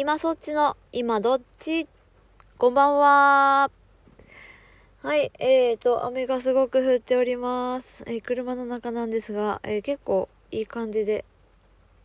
[0.00, 1.88] 今そっちの、今どっち？
[2.56, 3.68] こんばんは。
[5.02, 8.04] はい、えーと、雨がすごく降っております。
[8.06, 11.24] えー、車の中なんですが、えー、結構いい感じで、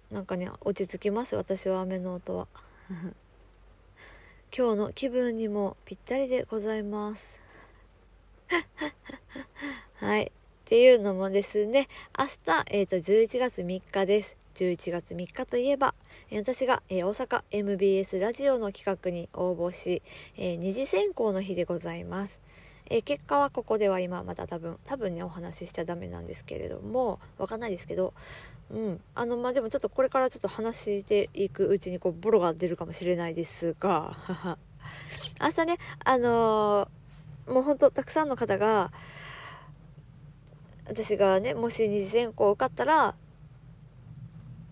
[0.09, 2.47] なんかね、落ち着きます、私は雨の音は。
[4.57, 7.37] 今日の気分にもぴったりでございます。
[10.01, 10.23] はい。
[10.23, 10.31] っ
[10.65, 11.87] ていうのもですね、
[12.17, 14.42] 明日、えっ、ー、と、11月3日です。
[14.53, 15.95] 11月3日といえば、
[16.31, 20.03] 私が、え大阪 MBS ラジオの企画に応募し、
[20.37, 22.39] え二次選考の日でございます。
[22.85, 28.13] え結果はここでは今まだ多分、多分ね、お話ししちゃダメなんですけれども、わかんないですけど、
[28.69, 29.01] うん。
[29.15, 34.15] あの、まあ、でもちょっとこれからちょっと話していくうちに、こう、ボロが出るかもしれないですが、
[35.41, 38.91] 明日ね、あのー、もうほんとたくさんの方が、
[40.85, 43.15] 私がね、もし二次選考受かったら、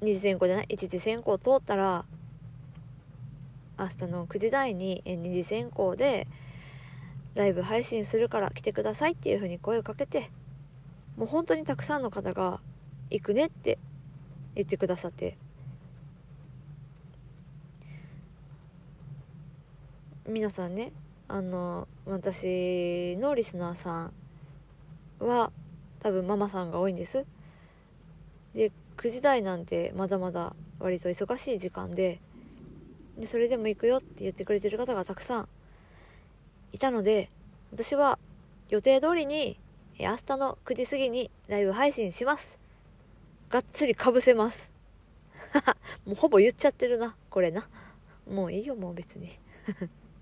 [0.02, 0.66] 二次選考じゃない？
[0.70, 2.06] 一次選考通ったら
[3.78, 6.28] 明日の9時台に二次選考で
[7.36, 10.32] ライブ配信するから来てくださいっていう風に声をかけて
[11.18, 12.60] もう本当にたくさんの方が
[13.10, 13.78] 行くねって
[14.56, 15.38] 言ってくださって。
[20.28, 20.94] 皆さんね
[21.28, 24.14] あの私のリスナーさん
[25.20, 25.52] は
[26.00, 27.26] 多分ママさんが多いんです。
[28.54, 32.22] で9時台なんてまだまだ割と忙しい時間で
[33.18, 35.50] でそれでも行くよって言ってくれてる方がたくさん
[36.72, 37.32] いたので
[37.74, 38.20] 私は
[38.70, 39.60] 予定通りに
[40.00, 42.58] 明日の9時過ぎにライブ配信します。
[43.50, 44.72] がっつりかぶせます。
[46.06, 47.68] もうほぼ言っちゃってるなこれな。
[48.30, 49.38] もういいよもう別に。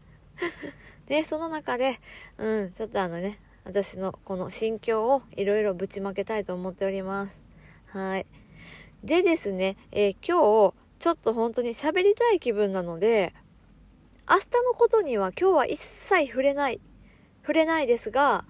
[1.08, 2.00] でその中で
[2.38, 7.40] うんちょっとあのね私のこの心境をいろいろぶちまけたいと思っております。
[7.88, 8.26] はい。
[9.04, 13.34] でですね、えー、今日、ちょっと本当に喋りたい気分なので、
[14.30, 16.82] 明日のことには今日は一切触れない、
[17.42, 18.44] 触れないですが、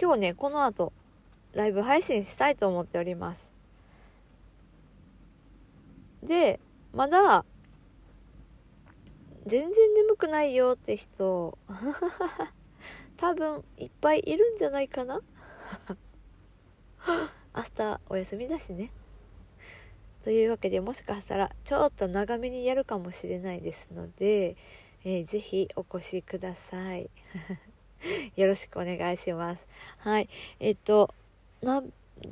[0.00, 0.92] 今日ね、この後、
[1.54, 3.50] ライブ配信したいと思っております。
[6.22, 6.60] で、
[6.92, 7.46] まだ、
[9.46, 11.56] 全然眠くないよって人、
[13.16, 15.22] 多分いっぱいいるんじゃないかな
[17.56, 18.90] 明日お休みだしね。
[20.24, 24.56] というわけでもしかしたらちょっと長めにやるかもしれないですので、
[25.04, 27.10] えー、ぜひお越しください。
[28.34, 29.66] よろしくお願いします。
[29.98, 30.30] はい。
[30.60, 31.14] えっと
[31.62, 31.82] な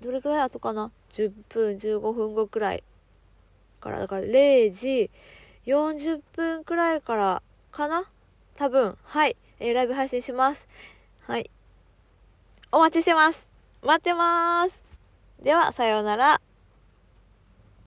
[0.01, 2.83] どれくらい後かな？10分15分後くらい
[3.79, 3.99] から。
[3.99, 5.11] だから0時
[5.67, 8.09] 40分くらいからかな？
[8.57, 8.97] 多分。
[9.03, 10.67] はい、えー、ライブ配信します。
[11.27, 11.51] はい。
[12.71, 13.51] お待ちしてます。
[13.83, 14.83] 待ってます。
[15.43, 16.41] ではさようなら。